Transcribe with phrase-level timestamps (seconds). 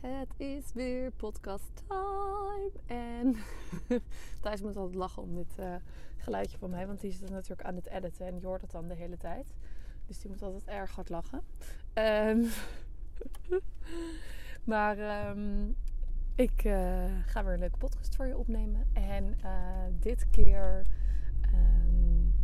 [0.00, 2.70] het is weer podcast time.
[2.86, 3.36] En
[4.42, 5.74] Thijs moet altijd lachen om dit uh,
[6.16, 8.88] geluidje van mij, want die zit natuurlijk aan het editen en je hoort het dan
[8.88, 9.54] de hele tijd.
[10.06, 11.42] Dus die moet altijd erg hard lachen.
[11.94, 12.46] Um,
[14.72, 15.76] maar um,
[16.34, 18.86] ik uh, ga weer een leuke podcast voor je opnemen.
[18.92, 19.50] En uh,
[20.00, 20.86] dit keer
[21.54, 22.34] um,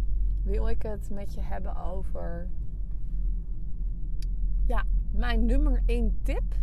[0.42, 2.48] wil ik het met je hebben over
[4.66, 6.62] ja, mijn nummer 1 tip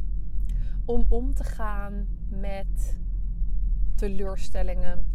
[0.92, 2.98] om om te gaan met
[3.96, 5.06] teleurstellingen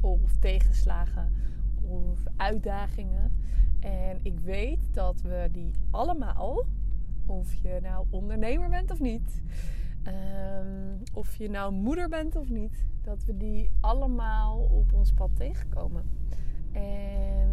[0.00, 1.32] of tegenslagen
[1.80, 3.44] of uitdagingen.
[3.80, 6.66] En ik weet dat we die allemaal,
[7.26, 9.42] of je nou ondernemer bent of niet,
[10.06, 15.30] um, of je nou moeder bent of niet, dat we die allemaal op ons pad
[15.34, 16.04] tegenkomen.
[16.72, 17.48] En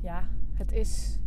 [0.00, 1.18] ja, het is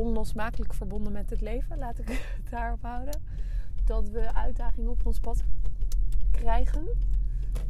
[0.00, 3.20] onlosmakelijk verbonden met het leven, laat ik het daarop houden.
[3.84, 5.44] Dat we uitdagingen op ons pad
[6.30, 6.86] krijgen.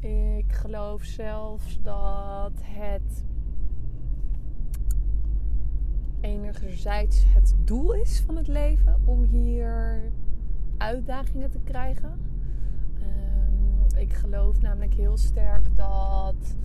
[0.00, 3.24] Ik geloof zelfs dat het
[6.20, 10.02] enerzijds het doel is van het leven om hier
[10.76, 12.20] uitdagingen te krijgen.
[13.02, 16.56] Um, ik geloof namelijk heel sterk dat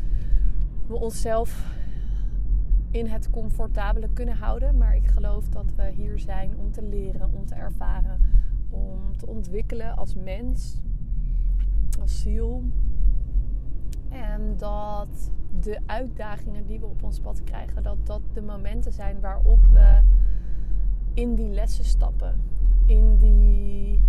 [0.88, 1.66] we onszelf
[2.96, 4.78] in het comfortabele kunnen houden.
[4.78, 8.20] Maar ik geloof dat we hier zijn om te leren, om te ervaren,
[8.70, 10.82] om te ontwikkelen als mens,
[12.00, 12.64] als ziel.
[14.10, 19.20] En dat de uitdagingen die we op ons pad krijgen, dat dat de momenten zijn
[19.20, 20.02] waarop we
[21.14, 22.42] in die lessen stappen.
[22.86, 24.02] In die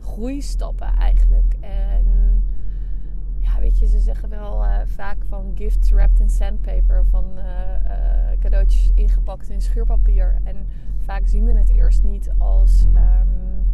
[0.00, 1.56] groeistappen eigenlijk.
[1.60, 2.04] En
[3.60, 7.04] weet je, ze zeggen wel uh, vaak van gifts wrapped in sandpaper.
[7.04, 7.42] Van uh,
[7.84, 10.38] uh, cadeautjes ingepakt in schuurpapier.
[10.44, 10.66] En
[11.00, 13.66] vaak zien we het eerst niet als, um,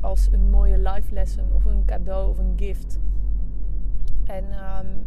[0.00, 2.98] als een mooie life lesson of een cadeau of een gift.
[4.24, 5.06] En um,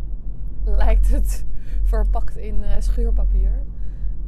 [0.78, 1.46] lijkt het
[1.84, 3.52] verpakt in schuurpapier.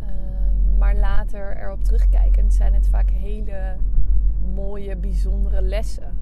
[0.02, 3.76] Um, maar later erop terugkijkend zijn het vaak hele
[4.54, 6.17] mooie, bijzondere lessen.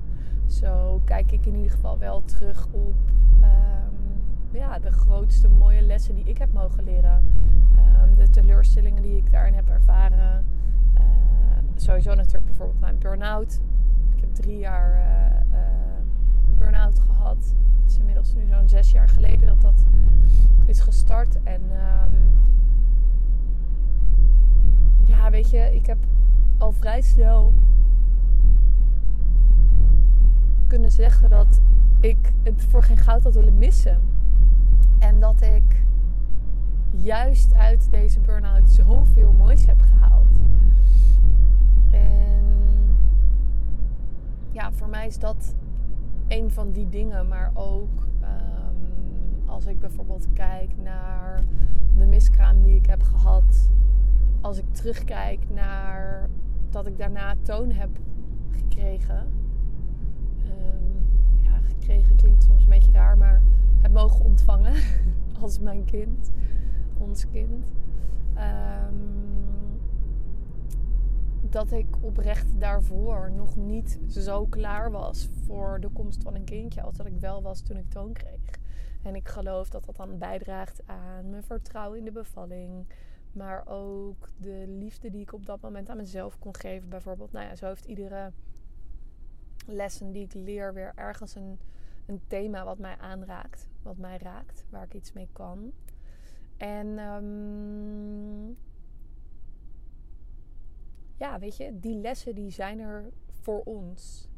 [0.48, 2.96] Zo kijk ik in ieder geval wel terug op
[3.42, 7.24] um, ja, de grootste mooie lessen die ik heb mogen leren.
[8.04, 10.44] Um, de teleurstellingen die ik daarin heb ervaren.
[10.98, 11.02] Uh,
[11.76, 13.62] sowieso natuurlijk bijvoorbeeld mijn burn-out.
[14.16, 14.94] Ik heb drie jaar
[15.52, 17.38] uh, burn-out gehad.
[17.82, 19.84] Het is inmiddels nu zo'n zes jaar geleden dat dat
[20.66, 21.44] is gestart.
[21.44, 21.62] En
[25.04, 25.98] ja, weet je, ik heb
[26.58, 27.54] al vrij snel
[30.76, 31.60] kunnen zeggen dat
[32.00, 34.02] ik het voor geen goud had willen missen.
[35.00, 35.84] En dat ik
[36.92, 40.40] juist uit deze burn-out zoveel moois heb gehaald.
[41.92, 42.44] En
[44.52, 45.56] ja, voor mij is dat
[46.28, 47.28] een van die dingen.
[47.28, 51.44] Maar ook um, als ik bijvoorbeeld kijk naar
[51.98, 53.70] de miskraam die ik heb gehad.
[54.42, 56.30] Als ik terugkijk naar
[56.70, 57.90] dat ik daarna toon heb
[58.52, 59.44] gekregen
[62.16, 63.42] klinkt soms een beetje raar, maar
[63.82, 64.74] heb mogen ontvangen
[65.42, 66.32] als mijn kind,
[66.98, 67.66] ons kind.
[68.38, 69.26] Um,
[71.50, 76.82] dat ik oprecht daarvoor nog niet zo klaar was voor de komst van een kindje
[76.82, 78.60] als dat ik wel was toen ik toon kreeg.
[79.04, 82.88] En ik geloof dat dat dan bijdraagt aan mijn vertrouwen in de bevalling.
[83.32, 86.90] Maar ook de liefde die ik op dat moment aan mezelf kon geven.
[86.90, 88.32] Bijvoorbeeld, nou ja, zo heeft iedere
[89.66, 91.60] lessen die ik leer weer ergens een,
[92.06, 95.72] een thema wat mij aanraakt, wat mij raakt, waar ik iets mee kan.
[96.58, 98.58] En um,
[101.18, 104.30] ja, weet je, die lessen die zijn er voor ons.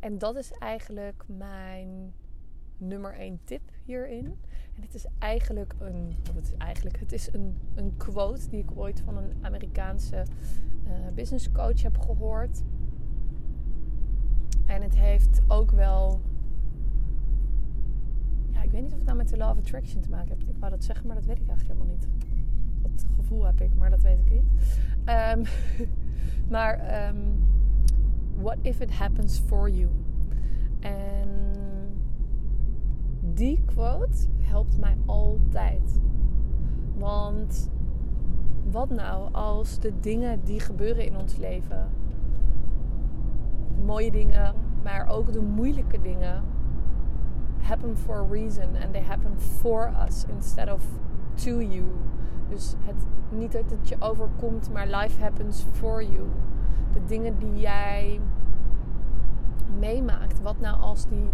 [0.00, 2.14] En dat is eigenlijk mijn
[2.76, 4.26] nummer één tip hierin.
[4.74, 8.76] En het is eigenlijk een, het is eigenlijk, het is een, een quote die ik
[8.76, 10.24] ooit van een Amerikaanse
[10.86, 12.62] uh, business coach heb gehoord.
[14.66, 16.20] En het heeft ook wel.
[18.72, 20.48] Ik weet niet of het nou met de Law of Attraction te maken heeft.
[20.48, 22.08] Ik wou dat zeggen, maar dat weet ik eigenlijk helemaal niet.
[22.82, 24.44] Dat gevoel heb ik, maar dat weet ik niet.
[25.08, 25.42] Um,
[26.54, 27.44] maar um,
[28.34, 29.90] what if it happens for you?
[30.80, 31.28] En
[33.34, 36.00] Die quote helpt mij altijd.
[36.98, 37.70] Want
[38.70, 41.88] wat nou als de dingen die gebeuren in ons leven,
[43.84, 46.42] mooie dingen, maar ook de moeilijke dingen,
[47.62, 50.82] happen for a reason and they happen for us instead of
[51.34, 51.84] to you.
[52.48, 56.26] Dus het, niet dat het je overkomt, maar life happens for you.
[56.92, 58.20] De dingen die jij
[59.78, 61.30] meemaakt, wat nou als die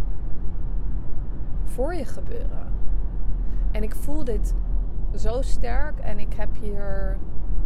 [1.64, 2.72] voor je gebeuren?
[3.70, 4.54] En ik voel dit
[5.14, 7.18] zo sterk en ik heb hier,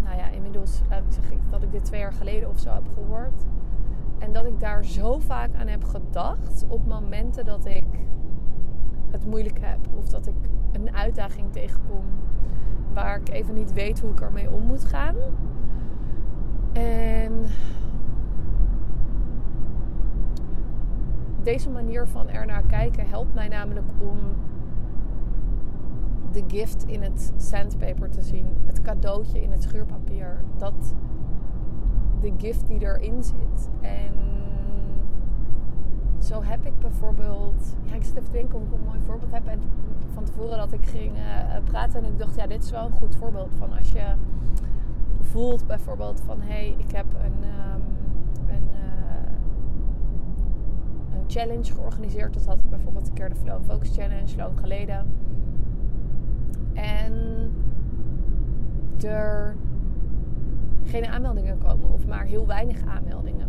[0.04, 2.88] nou ja, inmiddels laat ik zeggen dat ik dit twee jaar geleden of zo heb
[2.94, 3.44] gehoord.
[4.18, 7.84] En dat ik daar zo vaak aan heb gedacht op momenten dat ik
[9.26, 9.78] moeilijk heb.
[9.98, 10.34] Of dat ik
[10.72, 12.04] een uitdaging tegenkom
[12.92, 15.14] waar ik even niet weet hoe ik ermee om moet gaan.
[16.72, 17.32] En
[21.42, 24.18] deze manier van ernaar kijken helpt mij namelijk om
[26.32, 28.46] de gift in het sandpaper te zien.
[28.64, 30.40] Het cadeautje in het schuurpapier.
[30.56, 30.94] Dat
[32.20, 33.70] de gift die erin zit.
[33.80, 34.14] En
[36.32, 37.76] zo heb ik bijvoorbeeld.
[37.82, 39.46] Ja, ik zit even te denken of ik een mooi voorbeeld heb.
[39.46, 39.60] En
[40.12, 41.22] van tevoren dat ik ging uh,
[41.64, 44.14] praten en ik dacht, ja, dit is wel een goed voorbeeld van als je
[45.20, 47.82] voelt bijvoorbeeld van hé, hey, ik heb een, um,
[48.48, 49.32] een, uh,
[51.14, 52.34] een challenge georganiseerd.
[52.34, 55.06] Dat had ik bijvoorbeeld een keer de Flow Focus Challenge lang geleden.
[56.72, 57.14] En
[59.04, 59.56] er
[60.84, 63.41] geen aanmeldingen komen of maar heel weinig aanmeldingen.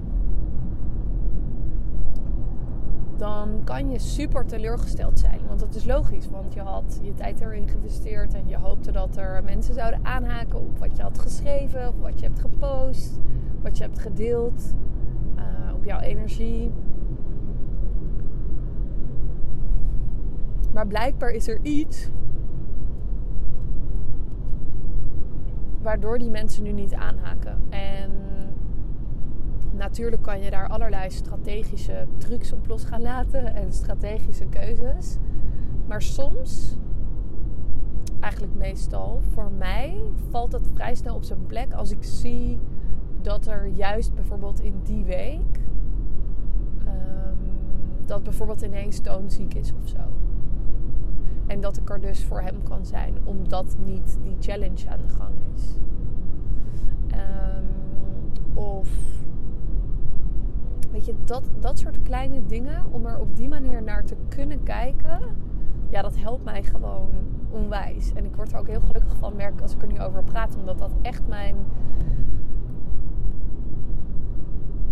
[3.18, 5.40] Dan kan je super teleurgesteld zijn.
[5.48, 9.18] Want dat is logisch, want je had je tijd erin geïnvesteerd en je hoopte dat
[9.18, 13.20] er mensen zouden aanhaken op wat je had geschreven of wat je hebt gepost,
[13.62, 14.74] wat je hebt gedeeld,
[15.36, 16.72] uh, op jouw energie.
[20.74, 22.10] Maar blijkbaar is er iets
[25.82, 27.62] waardoor die mensen nu niet aanhaken.
[27.70, 28.12] En
[29.74, 35.18] natuurlijk kan je daar allerlei strategische trucs op los gaan laten en strategische keuzes.
[35.86, 36.78] Maar soms,
[38.20, 42.60] eigenlijk meestal, voor mij valt het vrij snel op zijn plek als ik zie
[43.22, 45.60] dat er juist bijvoorbeeld in die week.
[46.80, 47.38] Um,
[48.06, 50.00] dat bijvoorbeeld ineens Toon ziek is of zo.
[51.48, 55.14] En dat ik er dus voor hem kan zijn, omdat niet die challenge aan de
[55.18, 55.76] gang is.
[57.12, 57.66] Um,
[58.54, 58.88] of
[60.94, 64.64] weet je, dat, dat soort kleine dingen, om er op die manier naar te kunnen
[64.64, 65.20] kijken,
[65.90, 67.10] ja, dat helpt mij gewoon
[67.50, 68.14] onwijs.
[68.14, 70.56] En ik word er ook heel gelukkig van, merk als ik er nu over praat,
[70.56, 71.56] omdat dat echt mijn.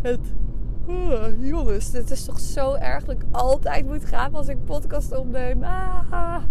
[0.01, 0.33] Het
[0.87, 5.17] Oh, jongens, dit is toch zo erg dat ik altijd moet gaan als ik podcast
[5.17, 5.63] opneem.
[5.63, 6.43] Ah.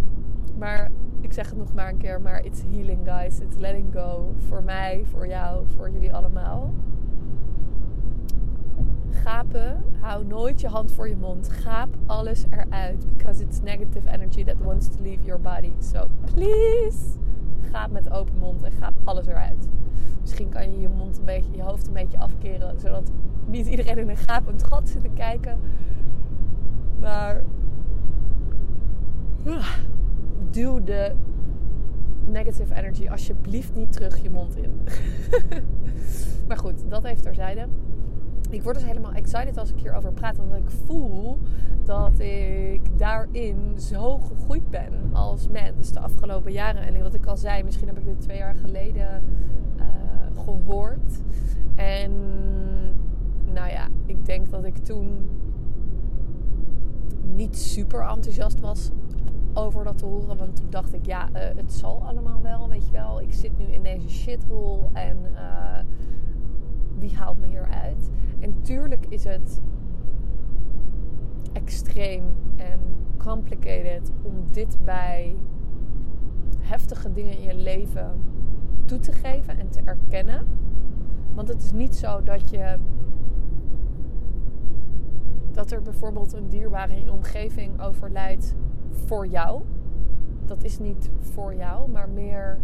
[0.59, 3.39] Maar ik zeg het nog maar een keer, maar it's healing guys.
[3.39, 4.35] It's letting go.
[4.49, 6.75] Voor mij, voor jou, voor jullie allemaal.
[9.31, 11.49] Gapen, hou nooit je hand voor je mond.
[11.49, 13.17] Gaap alles eruit.
[13.17, 15.73] Because it's negative energy that wants to leave your body.
[15.79, 17.19] So please,
[17.71, 19.69] gaap met open mond en gaap alles eruit.
[20.21, 23.11] Misschien kan je je mond een beetje, je hoofd een beetje afkeren, zodat
[23.47, 25.59] niet iedereen in een gapend gat zit te kijken.
[27.01, 27.43] Maar
[30.51, 31.15] duw de
[32.27, 34.81] negative energy alsjeblieft niet terug je mond in.
[36.49, 37.67] maar goed, dat heeft terzijde.
[38.51, 41.39] Ik word dus helemaal excited als ik hierover praat, omdat ik voel
[41.85, 46.83] dat ik daarin zo gegroeid ben als mens de afgelopen jaren.
[46.83, 49.23] En wat ik al zei, misschien heb ik dit twee jaar geleden
[49.77, 51.23] uh, gehoord.
[51.75, 52.13] En
[53.53, 55.29] nou ja, ik denk dat ik toen
[57.35, 58.91] niet super enthousiast was
[59.55, 60.37] over dat te horen.
[60.37, 63.21] Want toen dacht ik, ja, uh, het zal allemaal wel, weet je wel.
[63.21, 65.79] Ik zit nu in deze shithole en uh,
[66.99, 68.11] wie haalt me hieruit?
[68.41, 69.61] En tuurlijk is het
[71.53, 72.25] extreem
[72.57, 72.79] en
[73.17, 75.37] complicated om dit bij
[76.59, 78.21] heftige dingen in je leven
[78.85, 80.47] toe te geven en te erkennen.
[81.35, 82.79] Want het is niet zo dat je
[85.53, 88.55] dat er bijvoorbeeld een dierbare in je omgeving overlijdt
[88.91, 89.63] voor jou.
[90.45, 92.59] Dat is niet voor jou, maar meer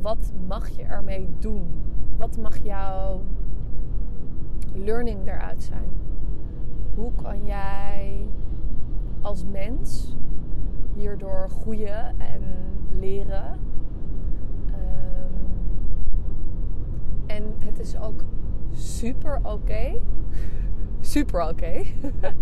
[0.00, 1.66] wat mag je ermee doen?
[2.16, 3.20] Wat mag jouw
[4.74, 5.88] learning eruit zijn?
[6.94, 8.26] Hoe kan jij
[9.20, 10.16] als mens
[10.94, 12.42] hierdoor groeien en
[12.98, 13.58] leren?
[14.66, 15.34] Um,
[17.26, 18.24] en het is ook
[18.70, 19.92] super oké.
[21.00, 21.82] Super oké.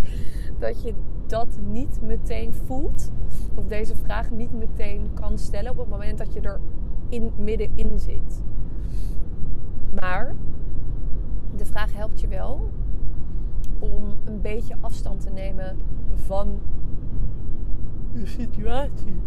[0.59, 0.95] Dat je
[1.27, 3.13] dat niet meteen voelt.
[3.55, 6.61] Of deze vraag niet meteen kan stellen op het moment dat je er
[7.09, 8.43] in, middenin zit.
[10.01, 10.35] Maar
[11.57, 12.71] de vraag helpt je wel
[13.79, 15.79] om een beetje afstand te nemen
[16.15, 16.61] van
[18.13, 19.21] de situatie.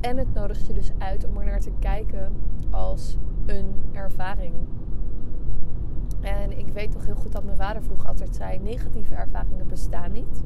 [0.00, 2.32] En het nodigt je dus uit om er naar te kijken
[2.70, 4.54] als een ervaring.
[6.20, 10.12] En ik weet toch heel goed dat mijn vader vroeger altijd zei: negatieve ervaringen bestaan
[10.12, 10.42] niet.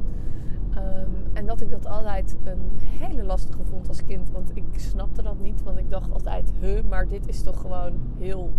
[0.77, 4.31] Um, en dat ik dat altijd een hele lastige vond als kind.
[4.31, 5.63] Want ik snapte dat niet.
[5.63, 8.51] Want ik dacht altijd: huh, maar dit is toch gewoon heel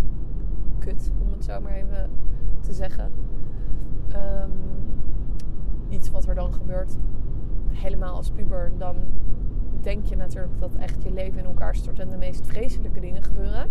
[0.83, 2.09] kut, om het zo maar even
[2.59, 3.11] te zeggen.
[4.15, 4.51] Um,
[5.89, 6.95] iets wat er dan gebeurt,
[7.67, 8.95] helemaal als puber, dan
[9.81, 13.23] denk je natuurlijk dat echt je leven in elkaar stort en de meest vreselijke dingen
[13.23, 13.67] gebeuren.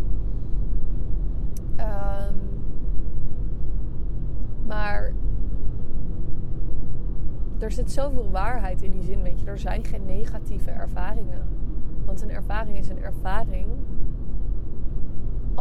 [1.79, 2.35] Um,
[4.67, 5.13] maar
[7.59, 9.47] er zit zoveel waarheid in die zin, weet je.
[9.47, 11.43] Er zijn geen negatieve ervaringen.
[12.05, 13.67] Want een ervaring is een ervaring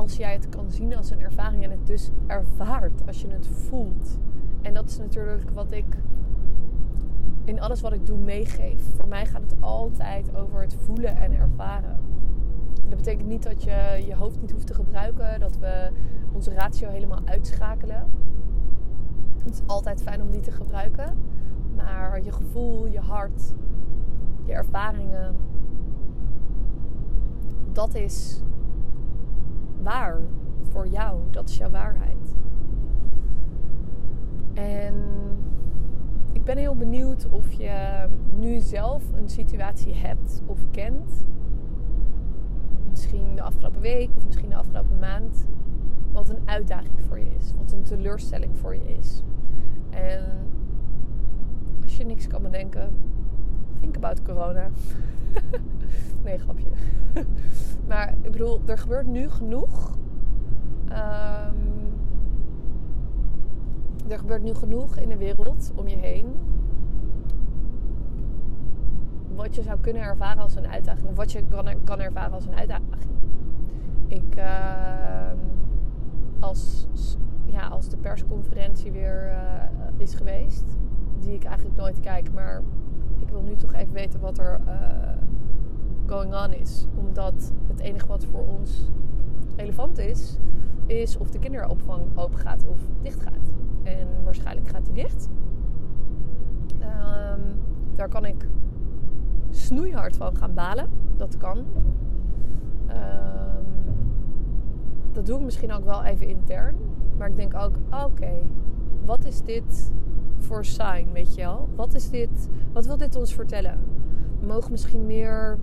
[0.01, 3.47] als jij het kan zien als een ervaring en het dus ervaart als je het
[3.47, 4.17] voelt.
[4.61, 5.97] En dat is natuurlijk wat ik
[7.43, 8.83] in alles wat ik doe meegeef.
[8.95, 11.99] Voor mij gaat het altijd over het voelen en ervaren.
[12.87, 15.89] Dat betekent niet dat je je hoofd niet hoeft te gebruiken, dat we
[16.31, 18.05] onze ratio helemaal uitschakelen.
[19.43, 21.17] Het is altijd fijn om die te gebruiken.
[21.75, 23.53] Maar je gevoel, je hart,
[24.45, 25.35] je ervaringen,
[27.71, 28.41] dat is
[29.81, 30.19] waar
[30.69, 31.19] voor jou.
[31.31, 32.35] Dat is jouw waarheid.
[34.53, 34.93] En
[36.31, 38.07] ik ben heel benieuwd of je
[38.39, 41.25] nu zelf een situatie hebt of kent.
[42.89, 45.47] Misschien de afgelopen week of misschien de afgelopen maand.
[46.11, 47.53] Wat een uitdaging voor je is.
[47.57, 49.23] Wat een teleurstelling voor je is.
[49.89, 50.23] En
[51.83, 52.93] als je niks kan bedenken,
[53.79, 54.69] think about corona.
[56.23, 56.69] nee, grapje.
[57.89, 59.97] maar ik bedoel, er gebeurt nu genoeg.
[60.89, 61.81] Um,
[64.07, 66.35] er gebeurt nu genoeg in de wereld om je heen.
[69.35, 71.07] Wat je zou kunnen ervaren als een uitdaging.
[71.07, 72.95] Of wat je kan, kan ervaren als een uitdaging.
[74.07, 75.31] Ik, uh,
[76.39, 76.87] als,
[77.45, 79.63] ja, als de persconferentie weer uh,
[79.97, 80.77] is geweest.
[81.19, 82.33] Die ik eigenlijk nooit kijk.
[82.33, 82.61] Maar
[83.19, 85.20] ik wil nu toch even weten wat er uh,
[86.11, 86.85] going on is.
[86.95, 88.89] Omdat het enige wat voor ons
[89.55, 90.37] relevant is,
[90.85, 93.53] is of de kinderopvang open gaat of dicht gaat.
[93.83, 95.29] En waarschijnlijk gaat die dicht.
[96.79, 97.61] Um,
[97.95, 98.47] daar kan ik
[99.49, 100.89] snoeihard van gaan balen.
[101.15, 101.57] Dat kan.
[101.57, 101.65] Um,
[105.11, 106.75] dat doe ik misschien ook wel even intern.
[107.17, 107.75] Maar ik denk ook,
[108.05, 108.31] oké,
[109.05, 109.91] wat is dit
[110.37, 111.69] voor sign, weet je wel?
[111.75, 113.79] Wat is dit, wat wil dit ons vertellen?
[114.39, 115.57] We mogen misschien meer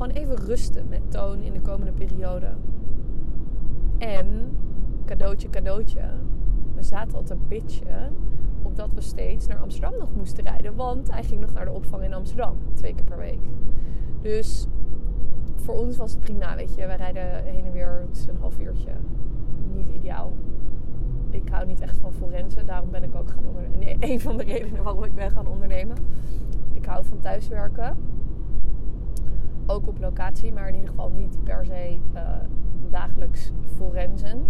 [0.00, 2.46] gewoon even rusten met toon in de komende periode.
[3.98, 4.56] En,
[5.04, 6.00] cadeautje, cadeautje,
[6.74, 8.12] we zaten al te bitchen
[8.62, 10.74] omdat we steeds naar Amsterdam nog moesten rijden.
[10.76, 13.40] Want hij ging nog naar de opvang in Amsterdam, twee keer per week.
[14.22, 14.66] Dus
[15.54, 16.86] voor ons was het prima, weet je.
[16.86, 18.92] We rijden heen en weer, een half uurtje.
[19.74, 20.32] Niet ideaal.
[21.30, 23.78] Ik hou niet echt van forensen, daarom ben ik ook gaan ondernemen.
[23.78, 25.96] Nee, een van de redenen waarom ik ben gaan ondernemen.
[26.72, 27.96] Ik hou van thuiswerken.
[29.70, 32.20] Ook op locatie, maar in ieder geval niet per se uh,
[32.90, 34.44] dagelijks forensen.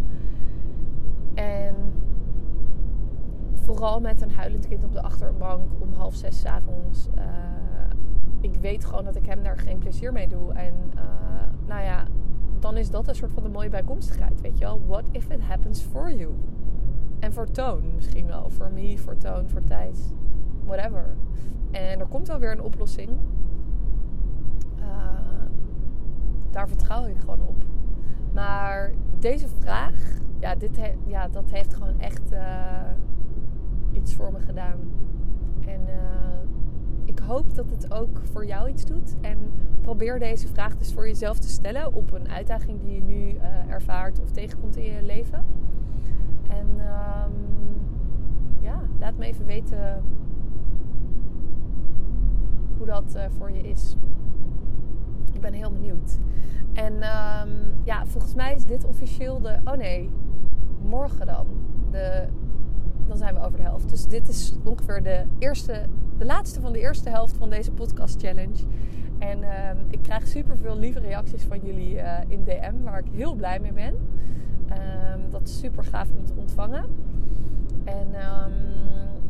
[1.34, 1.74] En
[3.54, 7.08] vooral met een huilend kind op de achterbank om half zes avonds.
[7.18, 7.24] Uh,
[8.40, 10.52] ik weet gewoon dat ik hem daar geen plezier mee doe.
[10.52, 11.02] En uh,
[11.66, 12.04] nou ja,
[12.58, 14.40] dan is dat een soort van de mooie bijkomstigheid.
[14.40, 14.80] Weet je wel?
[14.86, 16.34] What if it happens for you?
[17.18, 18.50] En voor Toon misschien wel.
[18.50, 20.12] Voor me, voor Toon, voor Thijs.
[20.64, 21.14] Whatever.
[21.70, 23.10] En er komt wel weer een oplossing.
[24.78, 24.86] Uh,
[26.50, 27.64] daar vertrouw ik gewoon op.
[28.32, 29.94] Maar deze vraag,
[30.38, 32.40] ja, dit ja dat heeft gewoon echt uh,
[33.92, 34.78] iets voor me gedaan.
[35.66, 36.40] En uh,
[37.04, 39.16] ik hoop dat het ook voor jou iets doet.
[39.20, 39.38] En
[39.80, 43.42] probeer deze vraag dus voor jezelf te stellen op een uitdaging die je nu uh,
[43.68, 45.44] ervaart of tegenkomt in je leven.
[46.48, 47.32] En um,
[48.60, 50.02] ja, laat me even weten
[52.76, 53.96] hoe dat voor je is.
[55.40, 56.18] Ik ben heel benieuwd.
[56.72, 59.58] En um, ja, volgens mij is dit officieel de.
[59.64, 60.10] Oh nee,
[60.82, 61.46] morgen dan.
[61.90, 62.28] De,
[63.06, 63.90] dan zijn we over de helft.
[63.90, 65.84] Dus dit is ongeveer de eerste
[66.18, 68.64] de laatste van de eerste helft van deze podcast challenge.
[69.18, 73.12] En uh, ik krijg super veel lieve reacties van jullie uh, in DM, waar ik
[73.12, 73.94] heel blij mee ben.
[74.68, 74.76] Uh,
[75.30, 76.84] dat is super gaaf om te ontvangen.
[77.84, 78.08] En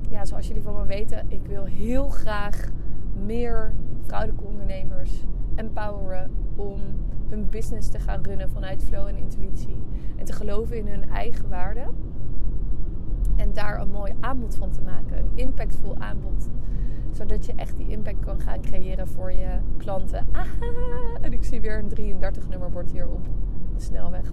[0.08, 2.68] ja, zoals jullie van me weten, ik wil heel graag
[3.24, 3.72] meer
[4.06, 5.24] vrouwelijke ondernemers
[5.60, 6.80] empoweren om
[7.28, 9.76] hun business te gaan runnen vanuit flow en intuïtie.
[10.16, 11.86] En te geloven in hun eigen waarde.
[13.36, 15.18] En daar een mooi aanbod van te maken.
[15.18, 16.48] Een impactvol aanbod.
[17.10, 20.26] Zodat je echt die impact kan gaan creëren voor je klanten.
[20.32, 21.18] Aha!
[21.20, 23.24] En ik zie weer een 33 nummerbord hier op
[23.74, 24.32] de snelweg.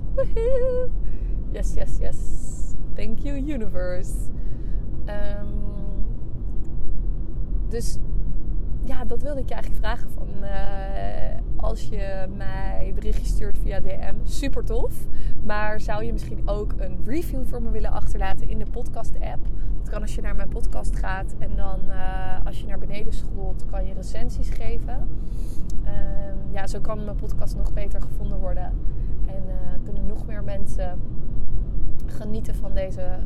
[1.51, 2.17] Yes, yes, yes.
[2.93, 4.13] Thank you, universe.
[5.05, 5.67] Um,
[7.69, 7.98] dus
[8.88, 10.10] ja, dat wilde ik je eigenlijk vragen.
[10.10, 10.48] Van, uh,
[11.56, 14.94] als je mij berichtje stuurt via DM, super tof.
[15.44, 19.46] Maar zou je misschien ook een review voor me willen achterlaten in de podcast app?
[19.79, 23.13] Dat kan als je naar mijn podcast gaat en dan uh, als je naar beneden
[23.13, 25.10] scrolt, kan je recensies geven.
[25.84, 25.91] Uh,
[26.51, 28.74] ja, zo kan mijn podcast nog beter gevonden worden.
[29.25, 31.00] En uh, kunnen nog meer mensen
[32.17, 33.19] genieten van deze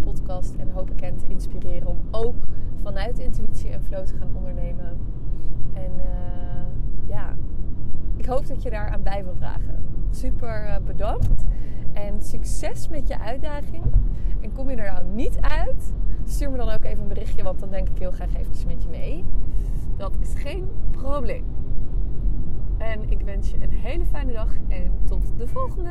[0.00, 0.54] podcast.
[0.54, 2.34] En hoop ik hen te inspireren om ook
[2.82, 4.98] vanuit intuïtie en flow te gaan ondernemen.
[5.74, 5.92] En
[7.06, 7.34] ja,
[8.16, 9.84] ik hoop dat je daar aan bij wil dragen.
[10.10, 11.44] Super uh, bedankt.
[11.92, 13.84] En succes met je uitdaging.
[14.40, 17.60] En kom je er nou niet uit, stuur me dan ook even een berichtje, want
[17.60, 19.24] dan denk ik heel graag eventjes met je mee.
[19.96, 21.44] Dat is geen probleem.
[22.78, 25.90] En ik wens je een hele fijne dag en tot de volgende.